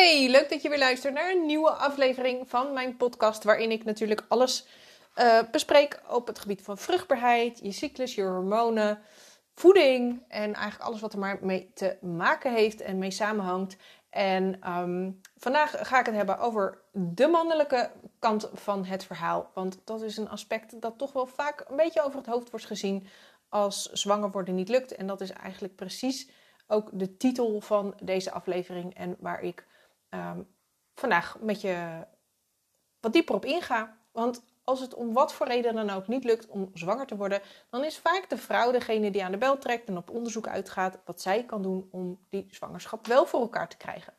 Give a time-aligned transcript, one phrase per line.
[0.00, 3.84] Hey, leuk dat je weer luistert naar een nieuwe aflevering van mijn podcast, waarin ik
[3.84, 4.66] natuurlijk alles
[5.16, 8.98] uh, bespreek op het gebied van vruchtbaarheid, je cyclus, je hormonen,
[9.54, 13.76] voeding en eigenlijk alles wat er maar mee te maken heeft en mee samenhangt.
[14.10, 19.50] En um, vandaag ga ik het hebben over de mannelijke kant van het verhaal.
[19.54, 22.66] Want dat is een aspect dat toch wel vaak een beetje over het hoofd wordt
[22.66, 23.06] gezien
[23.48, 24.94] als zwanger worden niet lukt.
[24.94, 26.30] En dat is eigenlijk precies
[26.66, 29.68] ook de titel van deze aflevering en waar ik
[30.10, 30.48] um,
[30.94, 32.06] vandaag met je
[33.00, 33.96] wat dieper op inga.
[34.12, 37.40] Want als het om wat voor reden dan ook niet lukt om zwanger te worden,
[37.70, 40.98] dan is vaak de vrouw degene die aan de bel trekt en op onderzoek uitgaat
[41.04, 44.12] wat zij kan doen om die zwangerschap wel voor elkaar te krijgen.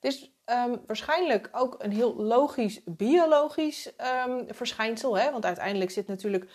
[0.00, 3.92] Het is um, waarschijnlijk ook een heel logisch, biologisch
[4.26, 5.18] um, verschijnsel.
[5.18, 5.30] Hè?
[5.30, 6.50] Want uiteindelijk zit natuurlijk uh,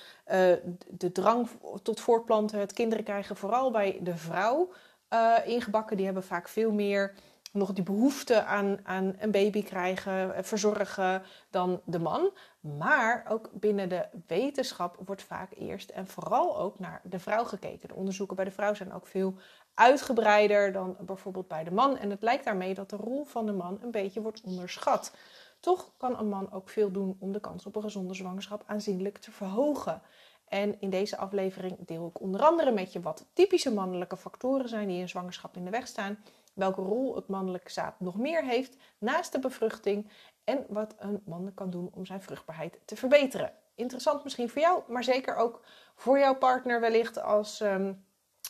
[0.89, 1.49] de drang
[1.83, 4.71] tot voortplanten, het kinderen krijgen, vooral bij de vrouw
[5.13, 5.97] uh, ingebakken.
[5.97, 7.13] Die hebben vaak veel meer
[7.55, 12.29] nog die behoefte aan, aan een baby krijgen, eh, verzorgen dan de man.
[12.59, 17.87] Maar ook binnen de wetenschap wordt vaak eerst en vooral ook naar de vrouw gekeken.
[17.87, 19.35] De onderzoeken bij de vrouw zijn ook veel
[19.73, 21.97] uitgebreider dan bijvoorbeeld bij de man.
[21.97, 25.13] En het lijkt daarmee dat de rol van de man een beetje wordt onderschat.
[25.59, 29.17] Toch kan een man ook veel doen om de kans op een gezonde zwangerschap aanzienlijk
[29.17, 30.01] te verhogen.
[30.47, 34.87] En in deze aflevering deel ik onder andere met je wat typische mannelijke factoren zijn
[34.87, 36.17] die in zwangerschap in de weg staan
[36.55, 40.11] welke rol het mannelijke zaad nog meer heeft naast de bevruchting
[40.43, 43.53] en wat een man kan doen om zijn vruchtbaarheid te verbeteren.
[43.75, 45.61] Interessant misschien voor jou, maar zeker ook
[45.95, 48.05] voor jouw partner wellicht als, um,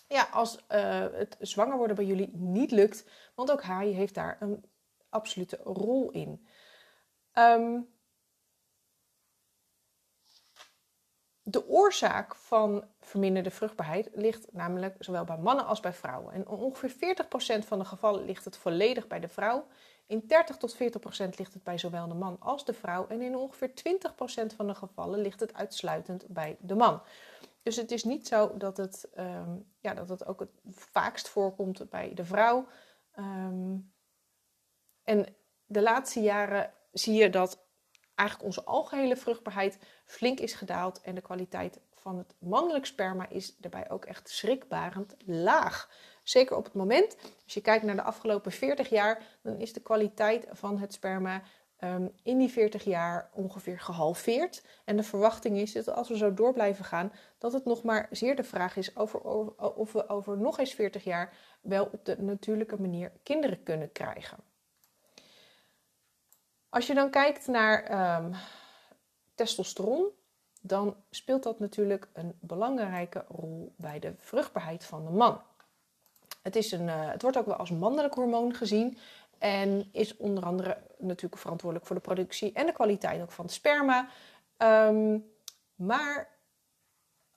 [0.08, 4.38] ja, als uh, het zwanger worden bij jullie niet lukt, want ook hij heeft daar
[4.40, 4.66] een
[5.10, 6.48] absolute rol in.
[7.34, 7.95] Um,
[11.48, 16.34] de oorzaak van verminderde vruchtbaarheid ligt namelijk zowel bij mannen als bij vrouwen.
[16.34, 17.16] En ongeveer
[17.64, 19.68] 40% van de gevallen ligt het volledig bij de vrouw.
[20.08, 20.78] In 30 tot 40%
[21.38, 23.08] ligt het bij zowel de man als de vrouw.
[23.08, 27.02] En in ongeveer 20% van de gevallen ligt het uitsluitend bij de man.
[27.64, 31.90] Dus het is niet zo dat het, um, ja, dat het ook het vaakst voorkomt
[31.90, 32.68] bij de vrouw.
[33.20, 33.94] Um,
[35.04, 35.36] en
[35.66, 37.65] de laatste jaren zie je dat
[38.16, 43.56] eigenlijk onze algehele vruchtbaarheid flink is gedaald en de kwaliteit van het mannelijk sperma is
[43.58, 45.90] daarbij ook echt schrikbarend laag.
[46.24, 49.82] Zeker op het moment, als je kijkt naar de afgelopen 40 jaar, dan is de
[49.82, 51.42] kwaliteit van het sperma
[51.84, 54.64] um, in die 40 jaar ongeveer gehalveerd.
[54.86, 58.08] En de verwachting is dat als we zo door blijven gaan, dat het nog maar
[58.12, 59.20] zeer de vraag is over,
[59.76, 64.55] of we over nog eens 40 jaar wel op de natuurlijke manier kinderen kunnen krijgen.
[66.76, 68.32] Als je dan kijkt naar um,
[69.36, 70.10] testosteron,
[70.62, 75.42] dan speelt dat natuurlijk een belangrijke rol bij de vruchtbaarheid van de man.
[76.42, 78.98] Het, is een, uh, het wordt ook wel als mannelijk hormoon gezien
[79.38, 83.54] en is onder andere natuurlijk verantwoordelijk voor de productie en de kwaliteit ook van het
[83.54, 84.10] sperma.
[84.58, 85.32] Um,
[85.76, 86.30] maar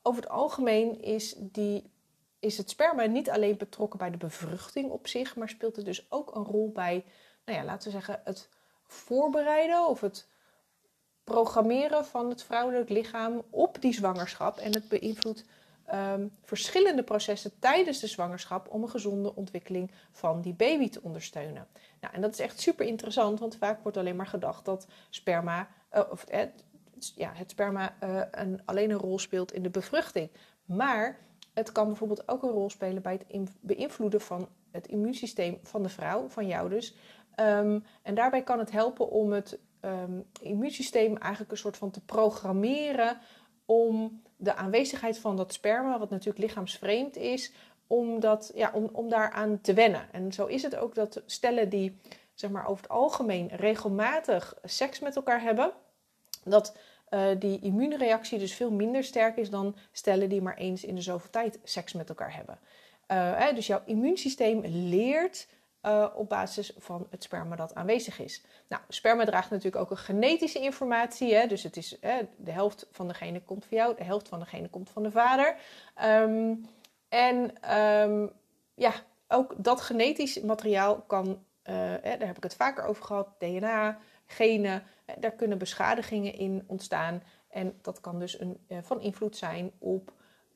[0.03, 1.91] over het algemeen is, die,
[2.39, 6.11] is het sperma niet alleen betrokken bij de bevruchting op zich, maar speelt het dus
[6.11, 7.05] ook een rol bij,
[7.45, 8.49] nou ja, laten we zeggen, het
[8.89, 10.27] voorbereiden of het
[11.25, 14.59] programmeren van het vrouwelijk lichaam op die zwangerschap.
[14.59, 15.45] En het beïnvloedt
[15.95, 21.67] um, verschillende processen tijdens de zwangerschap om een gezonde ontwikkeling van die baby te ondersteunen.
[22.01, 25.69] Nou, en dat is echt super interessant, want vaak wordt alleen maar gedacht dat sperma,
[25.95, 26.65] uh, of het,
[27.15, 30.31] ja, het sperma uh, een, alleen een rol speelt in de bevruchting.
[30.65, 31.19] Maar
[31.55, 35.89] het kan bijvoorbeeld ook een rol spelen bij het beïnvloeden van het immuunsysteem van de
[35.89, 36.95] vrouw, van jou dus,
[37.41, 42.01] Um, en daarbij kan het helpen om het um, immuunsysteem eigenlijk een soort van te
[42.01, 43.19] programmeren
[43.67, 47.53] om de aanwezigheid van dat sperma, wat natuurlijk lichaamsvreemd is,
[47.87, 50.09] om, dat, ja, om, om daaraan te wennen.
[50.13, 51.97] En zo is het ook dat stellen die
[52.35, 55.73] zeg maar, over het algemeen regelmatig seks met elkaar hebben,
[56.45, 56.77] dat
[57.11, 61.01] uh, die immuunreactie dus veel minder sterk is dan stellen die maar eens in de
[61.01, 62.59] zoveel tijd seks met elkaar hebben.
[63.09, 65.49] Uh, hè, dus jouw immuunsysteem leert
[65.83, 68.45] uh, op basis van het sperma dat aanwezig is.
[68.69, 71.35] Nou, sperma draagt natuurlijk ook een genetische informatie.
[71.35, 71.47] Hè?
[71.47, 74.69] Dus het is hè, de helft van degene komt van jou, de helft van degene
[74.69, 75.57] komt van de vader.
[76.05, 76.67] Um,
[77.09, 77.37] en
[77.79, 78.33] um,
[78.75, 78.93] ja,
[79.29, 83.99] ook dat genetisch materiaal kan, uh, hè, daar heb ik het vaker over gehad, DNA,
[84.27, 84.83] genen,
[85.19, 87.23] daar kunnen beschadigingen in ontstaan.
[87.49, 90.13] En dat kan dus een, uh, van invloed zijn op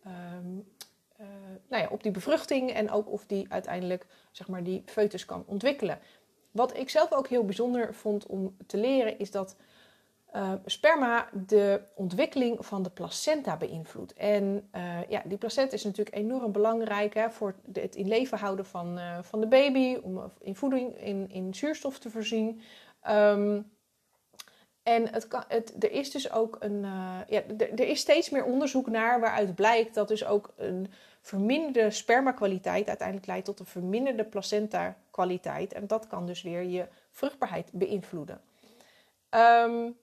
[0.06, 0.71] um,
[1.22, 1.28] uh,
[1.68, 5.44] nou ja, op die bevruchting en ook of die uiteindelijk zeg maar, die foetus kan
[5.46, 5.98] ontwikkelen.
[6.50, 9.56] Wat ik zelf ook heel bijzonder vond om te leren is dat
[10.34, 14.12] uh, sperma de ontwikkeling van de placenta beïnvloedt.
[14.12, 18.66] En uh, ja, die placenta is natuurlijk enorm belangrijk hè, voor het in leven houden
[18.66, 22.60] van, van de baby, om in voeding, in, in zuurstof te voorzien.
[23.10, 23.70] Um,
[24.82, 26.80] en het kan, het, er is dus ook een.
[27.28, 30.92] ja, er is steeds meer onderzoek naar waaruit blijkt dat dus ook een
[31.22, 35.72] verminderde spermakwaliteit uiteindelijk leidt tot een verminderde placenta-kwaliteit.
[35.72, 38.40] En dat kan dus weer je vruchtbaarheid beïnvloeden.
[39.30, 40.00] Um,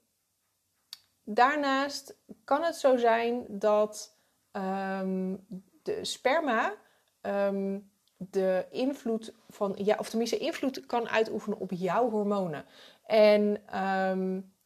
[1.31, 4.17] Daarnaast kan het zo zijn dat
[4.51, 5.45] um,
[5.83, 6.73] de sperma
[7.21, 12.65] um, de invloed van, ja, of tenminste invloed kan uitoefenen op jouw hormonen.
[13.05, 13.61] En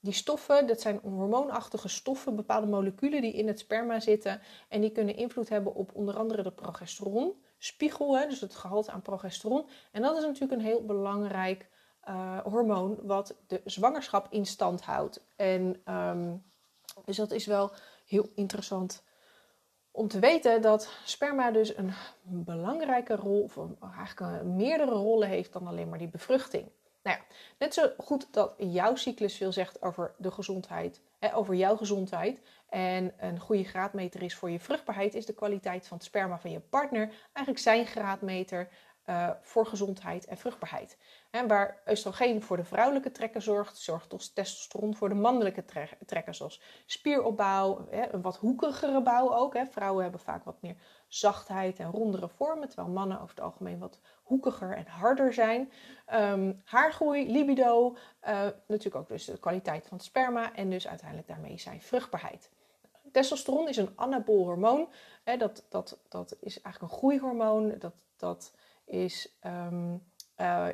[0.03, 4.41] die stoffen, dat zijn hormoonachtige stoffen, bepaalde moleculen die in het sperma zitten.
[4.69, 9.01] En die kunnen invloed hebben op onder andere de progesteronspiegel, hè, dus het gehalte aan
[9.01, 9.67] progesteron.
[9.91, 11.69] En dat is natuurlijk een heel belangrijk
[12.09, 15.25] uh, hormoon wat de zwangerschap in stand houdt.
[15.35, 16.43] En um,
[17.05, 17.71] dus dat is wel
[18.05, 19.03] heel interessant
[19.91, 23.57] om te weten dat sperma dus een belangrijke rol, of
[23.97, 26.71] eigenlijk meerdere rollen heeft dan alleen maar die bevruchting.
[27.03, 27.23] Nou ja,
[27.57, 32.41] net zo goed dat jouw cyclus veel zegt over de gezondheid, hè, over jouw gezondheid.
[32.69, 36.51] En een goede graadmeter is voor je vruchtbaarheid, is de kwaliteit van het sperma van
[36.51, 38.69] je partner eigenlijk zijn graadmeter
[39.05, 40.97] uh, voor gezondheid en vruchtbaarheid.
[41.47, 45.65] Waar oestrogeen voor de vrouwelijke trekker zorgt, zorgt testosteron voor de mannelijke
[46.05, 49.55] trekker, zoals spieropbouw, een wat hoekigere bouw ook.
[49.69, 50.75] Vrouwen hebben vaak wat meer
[51.07, 55.71] zachtheid en rondere vormen, terwijl mannen over het algemeen wat hoekiger en harder zijn.
[56.13, 57.97] Um, haargroei, libido,
[58.27, 62.49] uh, natuurlijk ook dus de kwaliteit van het sperma en dus uiteindelijk daarmee zijn vruchtbaarheid.
[63.11, 64.89] Testosteron is een anabool hormoon.
[65.37, 67.75] dat, dat, dat is eigenlijk een groeihormoon.
[67.79, 68.53] Dat, dat
[68.85, 70.03] is um,
[70.37, 70.67] uh,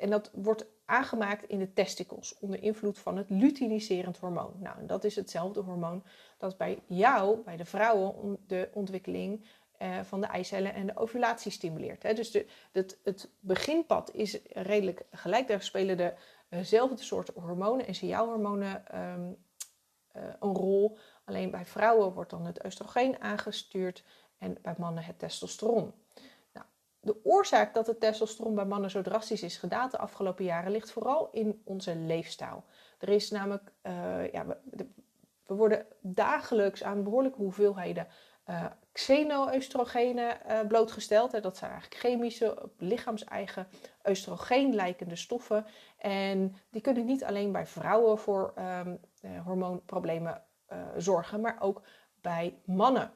[0.00, 4.54] en dat wordt aangemaakt in de testicles onder invloed van het luteiniserend hormoon.
[4.58, 6.04] Nou, dat is hetzelfde hormoon
[6.38, 9.44] dat bij jou, bij de vrouwen, de ontwikkeling
[9.78, 12.02] eh, van de eicellen en de ovulatie stimuleert.
[12.02, 12.14] Hè.
[12.14, 15.48] Dus de, het, het beginpad is redelijk gelijk.
[15.48, 16.14] Daar spelen
[16.48, 19.36] dezelfde soorten hormonen en signaalhormonen um,
[20.16, 20.98] uh, een rol.
[21.24, 24.04] Alleen bij vrouwen wordt dan het oestrogeen aangestuurd
[24.38, 25.92] en bij mannen het testosteron
[27.00, 30.90] de oorzaak dat het testosteron bij mannen zo drastisch is gedaald de afgelopen jaren ligt
[30.90, 32.64] vooral in onze leefstijl.
[32.98, 34.86] Er is namelijk, uh, ja, we,
[35.46, 38.06] worden dagelijks aan behoorlijke hoeveelheden
[38.46, 41.32] uh, xeno-oestrogenen uh, blootgesteld.
[41.32, 41.40] Hè.
[41.40, 43.68] Dat zijn eigenlijk chemische, lichaams-eigen
[44.08, 45.66] oestrogeen-lijkende stoffen.
[45.98, 48.54] En die kunnen niet alleen bij vrouwen voor
[48.84, 49.00] um,
[49.44, 50.42] hormoonproblemen
[50.96, 51.82] zorgen, maar ook
[52.20, 53.12] bij mannen.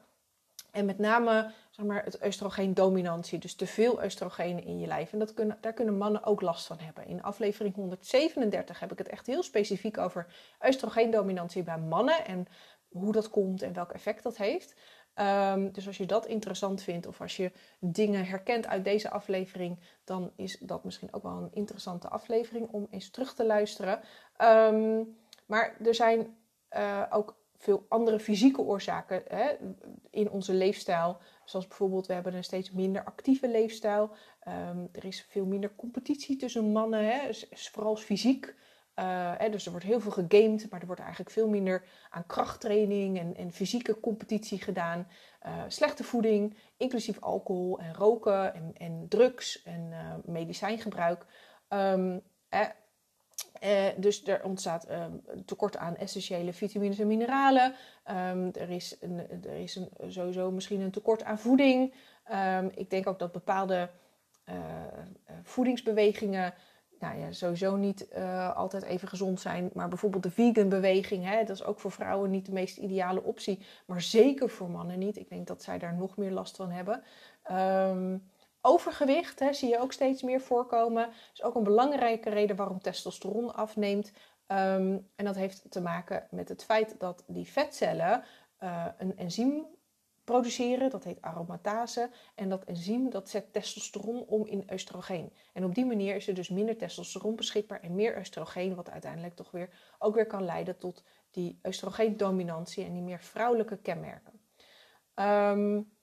[0.75, 5.13] En met name zeg maar, het oestrogeendominantie, dus te veel oestrogeen in je lijf.
[5.13, 7.07] En dat kunnen, daar kunnen mannen ook last van hebben.
[7.07, 10.27] In aflevering 137 heb ik het echt heel specifiek over
[10.67, 12.47] oestrogeendominantie bij mannen en
[12.87, 14.75] hoe dat komt en welk effect dat heeft.
[15.15, 19.79] Um, dus als je dat interessant vindt of als je dingen herkent uit deze aflevering,
[20.03, 23.99] dan is dat misschien ook wel een interessante aflevering om eens terug te luisteren.
[24.41, 26.37] Um, maar er zijn
[26.71, 29.51] uh, ook veel andere fysieke oorzaken hè,
[30.09, 31.17] in onze leefstijl.
[31.45, 34.09] Zoals bijvoorbeeld, we hebben een steeds minder actieve leefstijl.
[34.47, 38.55] Um, er is veel minder competitie tussen mannen, hè, vooral fysiek.
[38.99, 42.25] Uh, hè, dus er wordt heel veel gegamed, maar er wordt eigenlijk veel minder aan
[42.25, 45.07] krachttraining en, en fysieke competitie gedaan.
[45.45, 51.25] Uh, slechte voeding, inclusief alcohol en roken en, en drugs en uh, medicijngebruik.
[51.69, 52.21] Um,
[53.65, 57.73] eh, dus er ontstaat um, tekort aan essentiële vitamines en mineralen.
[58.11, 61.93] Um, er is, een, er is een, sowieso misschien een tekort aan voeding.
[62.31, 63.89] Um, ik denk ook dat bepaalde
[64.49, 64.55] uh,
[65.43, 66.53] voedingsbewegingen
[66.99, 68.07] nou ja, sowieso niet
[68.55, 69.69] altijd even gezond zijn.
[69.73, 73.23] Maar bijvoorbeeld de vegan beweging, hè, dat is ook voor vrouwen niet de meest ideale
[73.23, 73.65] optie.
[73.85, 75.17] Maar zeker voor mannen niet.
[75.17, 77.03] Ik denk dat zij daar nog meer last van hebben.
[78.67, 81.09] Overgewicht hè, zie je ook steeds meer voorkomen.
[81.33, 84.11] is ook een belangrijke reden waarom testosteron afneemt.
[84.47, 88.23] Um, en dat heeft te maken met het feit dat die vetcellen
[88.63, 89.65] uh, een enzym
[90.23, 92.09] produceren, dat heet aromatase.
[92.35, 95.33] En dat enzym dat zet testosteron om in oestrogeen.
[95.53, 99.35] En op die manier is er dus minder testosteron beschikbaar en meer oestrogeen, wat uiteindelijk
[99.35, 104.33] toch weer ook weer kan leiden tot die oestrogeendominantie en die meer vrouwelijke kenmerken.
[105.15, 105.94] Um,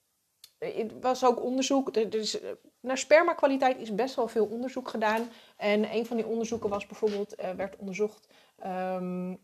[0.63, 2.39] er was ook onderzoek, dus
[2.79, 5.29] naar spermakwaliteit is best wel veel onderzoek gedaan.
[5.57, 8.27] En een van die onderzoeken was bijvoorbeeld, uh, werd onderzocht
[8.65, 9.39] um,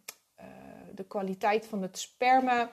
[0.95, 2.71] de kwaliteit van het sperma.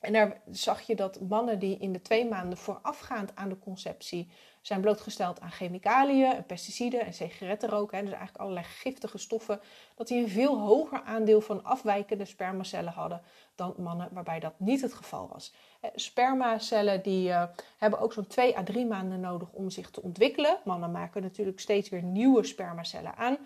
[0.00, 4.28] En daar zag je dat mannen die in de twee maanden voorafgaand aan de conceptie
[4.66, 7.92] zijn blootgesteld aan chemicaliën, pesticiden en sigarettenrook.
[7.92, 9.60] Hè, dus eigenlijk allerlei giftige stoffen.
[9.94, 13.22] Dat die een veel hoger aandeel van afwijkende spermacellen hadden
[13.54, 15.54] dan mannen waarbij dat niet het geval was.
[15.94, 17.44] Spermacellen die, uh,
[17.78, 20.58] hebben ook zo'n 2 à 3 maanden nodig om zich te ontwikkelen.
[20.64, 23.38] Mannen maken natuurlijk steeds weer nieuwe spermacellen aan.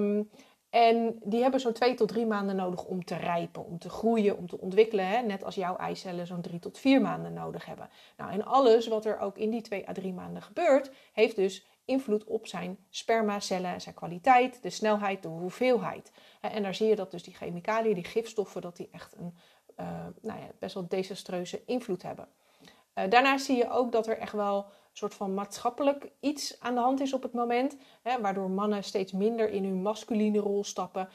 [0.00, 0.30] Um,
[0.72, 4.36] en die hebben zo'n twee tot drie maanden nodig om te rijpen, om te groeien,
[4.36, 5.08] om te ontwikkelen.
[5.08, 5.22] Hè?
[5.22, 7.88] Net als jouw eicellen zo'n drie tot vier maanden nodig hebben.
[8.16, 11.66] Nou, en alles wat er ook in die twee à drie maanden gebeurt, heeft dus
[11.84, 16.12] invloed op zijn spermacellen, zijn kwaliteit, de snelheid, de hoeveelheid.
[16.40, 19.36] En daar zie je dat dus die chemicaliën, die gifstoffen, dat die echt een
[19.80, 19.86] uh,
[20.20, 22.28] nou ja, best wel desastreuze invloed hebben.
[22.94, 26.80] Uh, daarnaast zie je ook dat er echt wel soort van maatschappelijk iets aan de
[26.80, 27.76] hand is op het moment.
[28.02, 31.08] Hè, waardoor mannen steeds minder in hun masculine rol stappen.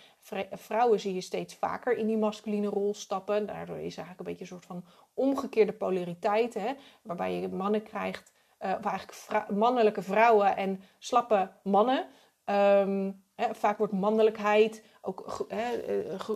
[0.51, 3.46] Vrouwen zie je steeds vaker in die masculine rol stappen.
[3.46, 6.53] Daardoor is eigenlijk een beetje een soort van omgekeerde polariteit.
[6.53, 12.07] Hè, waarbij je mannen krijgt, uh, of eigenlijk mannelijke vrouwen en slappe mannen.
[12.46, 15.60] Um, hè, vaak wordt mannelijkheid ook eh,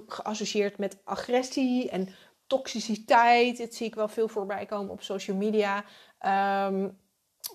[0.07, 2.07] geassocieerd met agressie en
[2.48, 3.57] toxiciteit.
[3.57, 5.83] Dat zie ik wel veel voorbij komen op social media.
[6.67, 7.00] Um,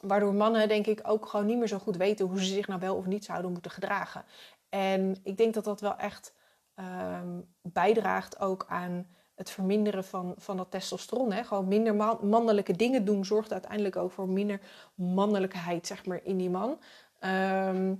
[0.00, 2.80] Waardoor mannen, denk ik, ook gewoon niet meer zo goed weten hoe ze zich nou
[2.80, 4.24] wel of niet zouden moeten gedragen.
[4.68, 6.34] En ik denk dat dat wel echt
[6.74, 11.32] ehm, bijdraagt ook aan het verminderen van, van dat testosteron.
[11.32, 11.44] Hè?
[11.44, 14.60] Gewoon minder mannelijke dingen doen zorgt uiteindelijk ook voor minder
[14.94, 16.80] mannelijkheid, zeg maar, in die man.
[17.18, 17.94] Ehm,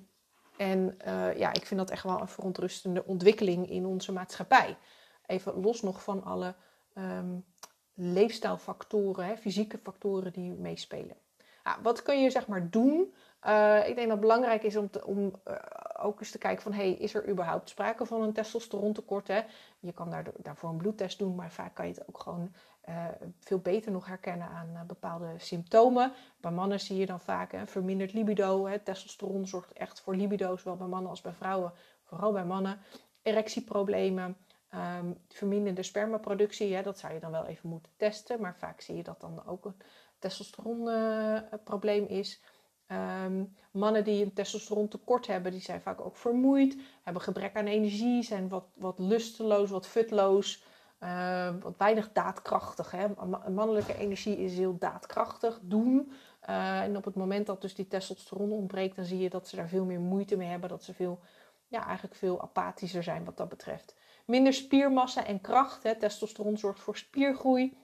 [0.57, 4.77] en uh, ja, ik vind dat echt wel een verontrustende ontwikkeling in onze maatschappij.
[5.27, 6.55] Even los nog van alle
[6.95, 7.45] um,
[7.95, 11.17] leefstijlfactoren, hè, fysieke factoren die meespelen
[11.83, 13.15] wat kun je zeg maar doen?
[13.47, 15.57] Uh, ik denk dat het belangrijk is om, om uh,
[16.03, 16.73] ook eens te kijken van...
[16.73, 19.29] Hey, is er überhaupt sprake van een testosterontekort?
[19.29, 19.43] Hè?
[19.81, 22.53] Je kan daar, daarvoor een bloedtest doen, maar vaak kan je het ook gewoon...
[22.89, 23.05] Uh,
[23.41, 26.13] veel beter nog herkennen aan bepaalde symptomen.
[26.41, 28.67] Bij mannen zie je dan vaak een verminderd libido.
[28.67, 28.79] Hè?
[28.79, 31.73] Testosteron zorgt echt voor libido, zowel bij mannen als bij vrouwen.
[32.03, 32.79] Vooral bij mannen.
[33.23, 34.37] Erectieproblemen,
[34.75, 36.75] um, verminderde spermaproductie.
[36.75, 36.83] Hè?
[36.83, 38.41] Dat zou je dan wel even moeten testen.
[38.41, 39.73] Maar vaak zie je dat dan ook
[40.19, 42.43] testosteronprobleem is.
[42.87, 47.67] Ehm, mannen die een testosteron tekort hebben, die zijn vaak ook vermoeid, hebben gebrek aan
[47.67, 50.65] energie, zijn wat, wat lusteloos, wat futloos,
[51.01, 52.91] uh, wat weinig daadkrachtig.
[52.91, 53.07] Hè?
[53.51, 56.13] Mannelijke energie is heel daadkrachtig, doen.
[56.49, 59.57] Uh, en op het moment dat dus die testosteron ontbreekt, dan zie je dat ze
[59.57, 61.21] daar veel meer moeite mee hebben, dat ze veel,
[61.69, 63.97] ja, eigenlijk veel apathischer zijn wat dat betreft.
[64.27, 65.83] Minder spiermassa en kracht.
[65.83, 65.97] Hè?
[65.97, 67.77] Testosteron zorgt voor spiergroei.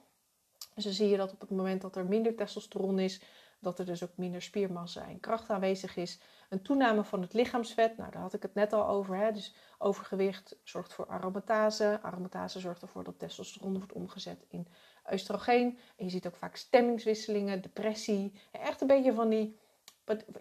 [0.75, 3.21] Dus dan zie je dat op het moment dat er minder testosteron is,
[3.63, 6.19] dat er dus ook minder spiermassa en kracht aanwezig is.
[6.49, 9.15] Een toename van het lichaamsvet, nou daar had ik het net al over.
[9.15, 9.31] Hè?
[9.31, 11.99] Dus overgewicht zorgt voor aromatase.
[12.01, 14.67] Aromatase zorgt ervoor dat testosteron wordt omgezet in
[15.11, 15.77] oestrogeen.
[15.95, 18.33] En je ziet ook vaak stemmingswisselingen, depressie.
[18.51, 19.59] Echt een beetje van die,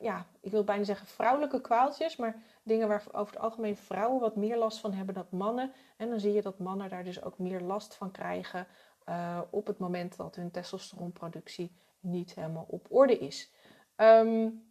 [0.00, 2.16] ja, ik wil bijna zeggen vrouwelijke kwaaltjes.
[2.16, 5.72] Maar dingen waar over het algemeen vrouwen wat meer last van hebben dan mannen.
[5.96, 8.66] En dan zie je dat mannen daar dus ook meer last van krijgen
[9.08, 13.50] uh, op het moment dat hun testosteronproductie niet helemaal op orde is.
[13.96, 14.70] Um,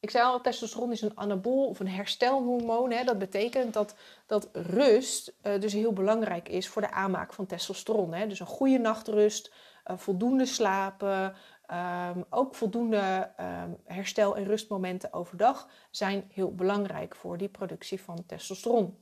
[0.00, 2.90] ik zei al, testosteron is een anabool of een herstelhormoon.
[2.90, 3.04] Hè.
[3.04, 3.94] Dat betekent dat,
[4.26, 8.12] dat rust uh, dus heel belangrijk is voor de aanmaak van testosteron.
[8.12, 8.26] Hè.
[8.26, 9.52] Dus een goede nachtrust,
[9.86, 11.34] uh, voldoende slapen,
[11.72, 18.26] um, ook voldoende um, herstel- en rustmomenten overdag zijn heel belangrijk voor die productie van
[18.26, 18.96] testosteron.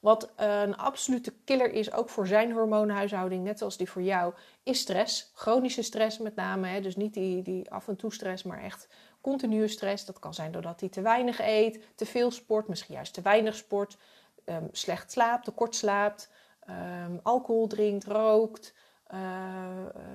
[0.00, 4.78] Wat een absolute killer is, ook voor zijn hormoonhuishouding, net zoals die voor jou, is
[4.78, 5.30] stress.
[5.34, 6.68] Chronische stress met name.
[6.68, 6.80] Hè?
[6.80, 8.88] Dus niet die, die af en toe stress, maar echt
[9.20, 10.04] continue stress.
[10.04, 13.54] Dat kan zijn doordat hij te weinig eet, te veel sport, misschien juist te weinig
[13.54, 13.96] sport,
[14.44, 16.30] um, slecht slaapt, te kort slaapt,
[16.68, 18.74] um, alcohol drinkt, rookt,
[19.14, 19.18] uh,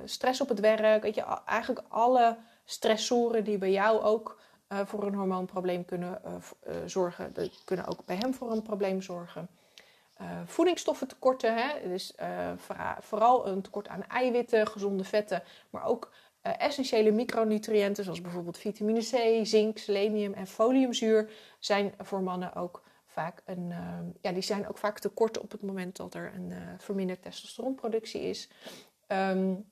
[0.06, 1.04] stress op het werk.
[1.04, 4.40] Weet je, eigenlijk alle stressoren die bij jou ook
[4.72, 9.50] uh, voor een hormoonprobleem kunnen uh, zorgen, kunnen ook bij hem voor een probleem zorgen
[10.22, 11.56] uh, voedingsstoffentekorten.
[11.56, 11.90] Hè?
[11.90, 12.52] Dus uh,
[13.00, 16.12] vooral een tekort aan eiwitten, gezonde vetten, maar ook
[16.44, 22.84] uh, essentiële micronutriënten zoals bijvoorbeeld vitamine C, zink, selenium en foliumzuur zijn voor mannen ook
[23.06, 23.74] vaak een,
[24.22, 28.50] ja, die zijn ook vaak tekort op het moment dat er een verminderde testosteronproductie is.
[29.08, 29.66] Um,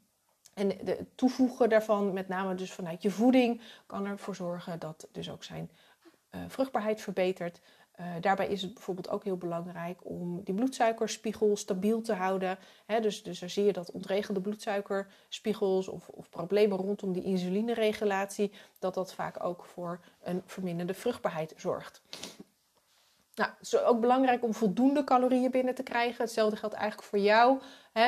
[0.60, 5.30] en de toevoegen daarvan, met name dus vanuit je voeding, kan ervoor zorgen dat dus
[5.32, 5.70] ook zijn
[6.48, 7.62] vruchtbaarheid verbetert.
[8.00, 12.58] Uh, daarbij is het bijvoorbeeld ook heel belangrijk om die bloedsuikerspiegel stabiel te houden.
[13.02, 18.94] dus, dus daar zie je dat ontregelde bloedsuikerspiegels of, of problemen rondom die insulineregulatie, dat
[18.94, 22.02] dat vaak ook voor een verminderde vruchtbaarheid zorgt.
[23.40, 26.24] Nou, het is ook belangrijk om voldoende calorieën binnen te krijgen.
[26.24, 27.60] Hetzelfde geldt eigenlijk voor jou.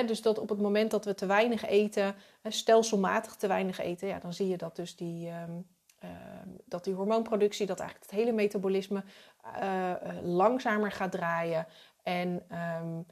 [0.05, 4.19] dus dat op het moment dat we te weinig eten, stelselmatig te weinig eten, ja,
[4.19, 5.67] dan zie je dat dus die, um,
[6.65, 9.03] dat die hormoonproductie, dat eigenlijk het hele metabolisme
[9.61, 11.67] uh, langzamer gaat draaien.
[12.03, 12.43] En
[12.81, 13.05] um,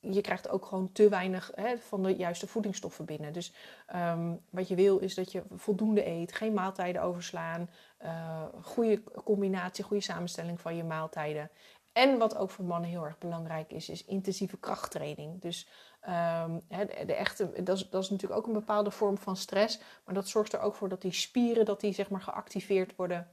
[0.00, 3.32] je krijgt ook gewoon te weinig hè, van de juiste voedingsstoffen binnen.
[3.32, 3.52] Dus
[3.94, 7.70] um, wat je wil is dat je voldoende eet, geen maaltijden overslaan,
[8.02, 11.50] uh, goede combinatie, goede samenstelling van je maaltijden.
[11.92, 15.40] En wat ook voor mannen heel erg belangrijk is, is intensieve krachttraining.
[15.40, 15.68] Dus
[16.08, 16.62] um,
[17.06, 19.80] de echte, dat is, dat is natuurlijk ook een bepaalde vorm van stress.
[20.04, 23.28] Maar dat zorgt er ook voor dat die spieren dat die, zeg maar, geactiveerd worden.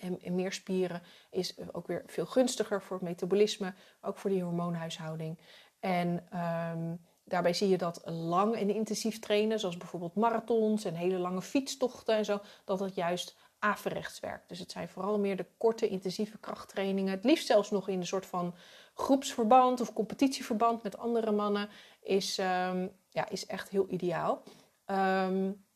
[0.00, 4.42] En, en meer spieren is ook weer veel gunstiger voor het metabolisme, ook voor die
[4.42, 5.38] hormoonhuishouding.
[5.80, 6.08] En
[6.38, 11.42] um, daarbij zie je dat lang en intensief trainen, zoals bijvoorbeeld marathons en hele lange
[11.42, 14.48] fietstochten en zo, dat dat juist averechts werkt.
[14.48, 17.12] Dus het zijn vooral meer de korte, intensieve krachttrainingen.
[17.12, 18.54] Het liefst zelfs nog in een soort van
[18.94, 21.68] groepsverband of competitieverband met andere mannen,
[22.00, 24.42] is, um, ja, is echt heel ideaal.
[24.86, 25.66] Um,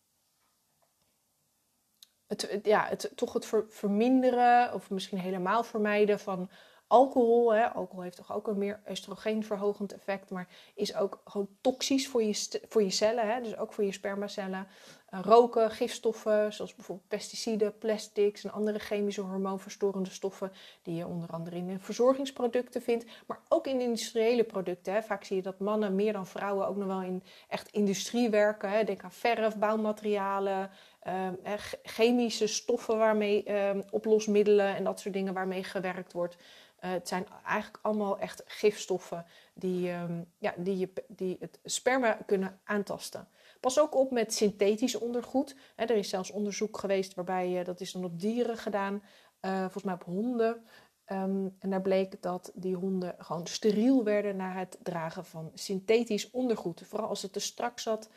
[2.26, 6.50] het, ja, het, toch het verminderen of misschien helemaal vermijden van
[6.92, 7.54] alcohol.
[7.54, 7.68] Hè.
[7.68, 12.60] Alcohol heeft toch ook een meer oestrogeenverhogend effect, maar is ook gewoon toxisch voor je,
[12.68, 13.40] voor je cellen, hè.
[13.40, 14.66] dus ook voor je spermacellen.
[15.14, 21.28] Uh, roken, gifstoffen, zoals bijvoorbeeld pesticiden, plastics en andere chemische hormoonverstorende stoffen, die je onder
[21.30, 24.92] andere in verzorgingsproducten vindt, maar ook in industriële producten.
[24.92, 25.02] Hè.
[25.02, 28.70] Vaak zie je dat mannen meer dan vrouwen ook nog wel in echt industrie werken.
[28.70, 28.84] Hè.
[28.84, 30.70] Denk aan verf, bouwmaterialen,
[31.08, 31.38] um,
[31.82, 36.36] chemische stoffen waarmee, um, oplosmiddelen en dat soort dingen waarmee gewerkt wordt.
[36.84, 42.60] Uh, het zijn eigenlijk allemaal echt gifstoffen die, um, ja, die, die het sperma kunnen
[42.64, 43.28] aantasten.
[43.60, 45.56] Pas ook op met synthetisch ondergoed.
[45.76, 49.02] er is zelfs onderzoek geweest waarbij, uh, dat is dan op dieren gedaan,
[49.40, 50.64] uh, volgens mij op honden.
[51.06, 56.30] Um, en daar bleek dat die honden gewoon steriel werden na het dragen van synthetisch
[56.30, 56.82] ondergoed.
[56.86, 58.08] Vooral als het te strak zat,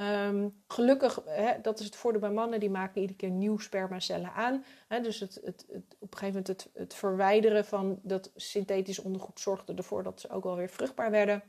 [0.00, 4.32] Um, gelukkig, hè, dat is het voordeel bij mannen, die maken iedere keer nieuw spermacellen
[4.32, 4.64] aan.
[4.88, 5.66] Hè, dus het, het,
[5.98, 10.44] op een gegeven moment het, verwijderen van dat synthetisch ondergoed zorgde ervoor dat ze ook
[10.44, 11.42] wel weer vruchtbaar werden.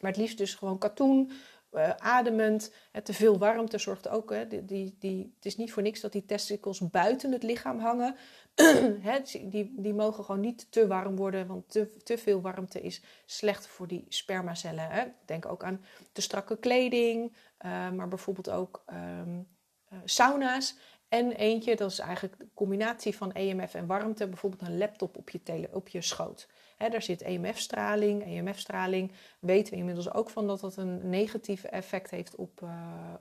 [0.00, 1.30] Maar het liefst dus gewoon katoen,
[1.72, 2.72] uh, ademend.
[2.92, 4.30] Hè, te veel warmte zorgt ook.
[4.30, 8.16] Hè, die, die, het is niet voor niks dat die testicles buiten het lichaam hangen.
[9.08, 13.02] hè, die, die mogen gewoon niet te warm worden, want te, te veel warmte is
[13.26, 14.90] slecht voor die spermacellen.
[14.90, 15.04] Hè.
[15.24, 17.32] Denk ook aan te strakke kleding,
[17.64, 19.48] uh, maar bijvoorbeeld ook um,
[19.92, 20.76] uh, sauna's.
[21.08, 25.30] En eentje, dat is eigenlijk de combinatie van EMF en warmte, bijvoorbeeld een laptop op
[25.30, 26.48] je, tele, op je schoot.
[26.78, 28.24] Daar zit EMF-straling.
[28.24, 32.70] EMF-straling weten we inmiddels ook van dat dat een negatief effect heeft op uh,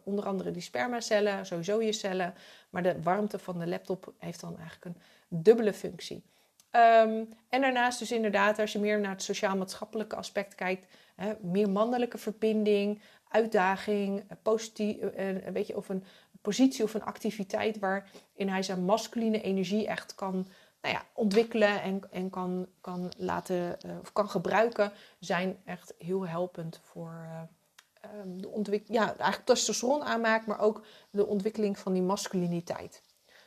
[0.04, 2.34] onder andere die spermacellen, sowieso je cellen.
[2.70, 6.24] Maar de warmte van de laptop heeft dan eigenlijk een dubbele functie.
[6.72, 10.88] Um, en daarnaast dus inderdaad, als je meer naar het sociaal-maatschappelijke aspect kijkt,
[11.42, 16.04] meer mannelijke verbinding, uitdaging, positief, een beetje of een
[16.42, 20.48] positie of een activiteit waarin hij zijn masculine energie echt kan
[20.82, 26.28] nou ja, ontwikkelen en, en kan, kan laten uh, of kan gebruiken, zijn echt heel
[26.28, 27.28] helpend voor
[28.04, 33.02] uh, um, de ontwikkeling, ja, eigenlijk testosteron aanmaakt, maar ook de ontwikkeling van die masculiniteit.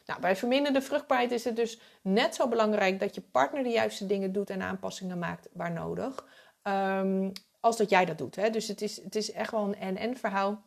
[0.07, 4.07] Nou, bij verminderde vruchtbaarheid is het dus net zo belangrijk dat je partner de juiste
[4.07, 6.27] dingen doet en aanpassingen maakt waar nodig.
[6.63, 8.37] Um, als dat jij dat doet.
[8.37, 8.51] Hè?
[8.51, 10.63] Dus het is, het is echt wel een en-en verhaal.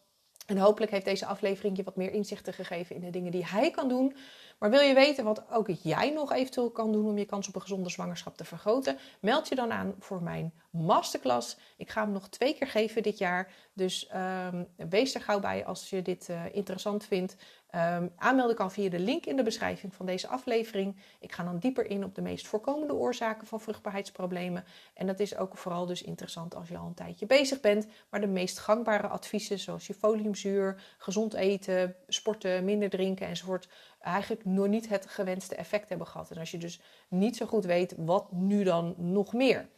[0.46, 3.72] En hopelijk heeft deze aflevering je wat meer inzichten gegeven in de dingen die hij
[3.72, 4.16] kan doen.
[4.64, 7.56] Maar wil je weten wat ook jij nog eventueel kan doen om je kans op
[7.56, 8.98] een gezonde zwangerschap te vergroten?
[9.20, 11.58] Meld je dan aan voor mijn masterclass.
[11.78, 13.52] Ik ga hem nog twee keer geven dit jaar.
[13.74, 17.36] Dus um, wees er gauw bij als je dit uh, interessant vindt.
[17.76, 20.96] Um, aanmelden kan via de link in de beschrijving van deze aflevering.
[21.20, 24.66] Ik ga dan dieper in op de meest voorkomende oorzaken van vruchtbaarheidsproblemen.
[24.94, 27.88] En dat is ook vooral dus interessant als je al een tijdje bezig bent.
[28.10, 33.68] Maar de meest gangbare adviezen, zoals je foliumzuur, gezond eten, sporten, minder drinken enzovoort,
[34.04, 36.32] eigenlijk nog niet het gewenste effect hebben gehad.
[36.32, 39.70] En als je dus niet zo goed weet, wat nu dan nog meer?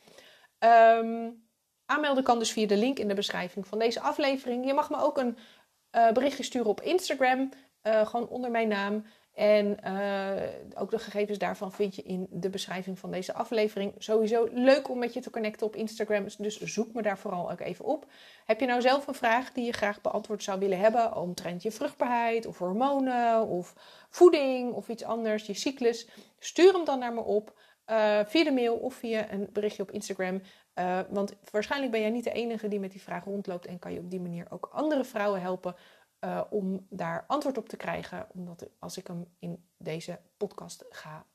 [0.59, 1.43] Um,
[1.85, 4.65] aanmelden kan dus via de link in de beschrijving van deze aflevering.
[4.65, 5.37] Je mag me ook een
[5.91, 7.51] uh, berichtje sturen op Instagram.
[7.83, 9.05] Uh, gewoon onder mijn naam.
[9.35, 13.93] En uh, ook de gegevens daarvan vind je in de beschrijving van deze aflevering.
[13.97, 16.25] Sowieso leuk om met je te connecten op Instagram.
[16.37, 18.05] Dus zoek me daar vooral ook even op.
[18.45, 21.71] Heb je nou zelf een vraag die je graag beantwoord zou willen hebben omtrent je
[21.71, 23.73] vruchtbaarheid of hormonen of
[24.09, 26.07] voeding of iets anders, je cyclus?
[26.39, 27.53] Stuur hem dan naar me op.
[27.89, 30.41] Uh, via de mail of via een berichtje op Instagram.
[30.75, 33.93] Uh, want waarschijnlijk ben jij niet de enige die met die vraag rondloopt en kan
[33.93, 35.75] je op die manier ook andere vrouwen helpen
[36.21, 41.25] uh, om daar antwoord op te krijgen, omdat als ik hem in deze podcast ga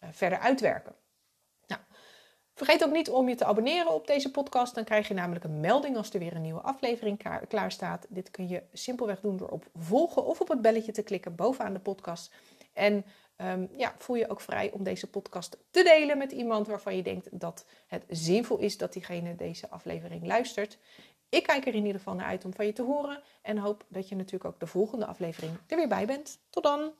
[0.00, 0.94] uh, verder uitwerken.
[1.66, 1.82] Nou,
[2.54, 4.74] vergeet ook niet om je te abonneren op deze podcast.
[4.74, 8.06] Dan krijg je namelijk een melding als er weer een nieuwe aflevering klaar, staat.
[8.08, 11.72] Dit kun je simpelweg doen door op volgen of op het belletje te klikken bovenaan
[11.72, 12.34] de podcast.
[12.72, 13.04] En
[13.36, 17.02] um, ja, voel je ook vrij om deze podcast te delen met iemand waarvan je
[17.02, 20.78] denkt dat het zinvol is dat diegene deze aflevering luistert.
[21.30, 23.84] Ik kijk er in ieder geval naar uit om van je te horen en hoop
[23.88, 26.38] dat je natuurlijk ook de volgende aflevering er weer bij bent.
[26.50, 26.92] Tot dan!